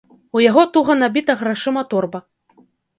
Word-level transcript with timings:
У 0.37 0.41
яго 0.49 0.63
туга 0.77 0.97
набіта 1.03 1.37
грашыма 1.45 1.87
торба. 1.95 2.27